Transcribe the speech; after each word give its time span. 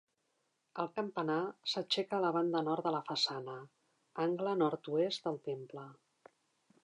El 0.83 0.87
campanar 0.99 1.41
s'aixeca 1.73 2.17
a 2.19 2.21
la 2.23 2.31
banda 2.37 2.63
nord 2.69 2.87
de 2.89 2.93
la 2.97 3.03
façana, 3.11 3.57
angle 4.25 4.57
nord-oest 4.63 5.27
del 5.29 5.41
temple. 5.51 5.85